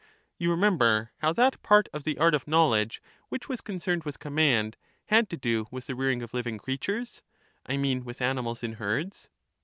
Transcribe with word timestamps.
You 0.39 0.49
remember 0.49 1.11
how 1.19 1.31
that 1.33 1.61
part 1.61 1.87
of 1.93 2.05
the 2.05 2.17
art 2.17 2.33
of 2.33 2.47
knowledge 2.47 3.03
which 3.29 3.47
was 3.47 3.61
concerned 3.61 4.03
with 4.03 4.17
command, 4.17 4.75
had 5.09 5.29
to 5.29 5.37
do 5.37 5.67
with 5.69 5.85
the 5.85 5.93
rearing 5.93 6.23
of 6.23 6.33
living 6.33 6.57
creatures,— 6.57 7.21
I 7.67 7.77
mean, 7.77 8.03
with 8.03 8.19
animals 8.19 8.63
in 8.63 8.73
herds 8.81 9.29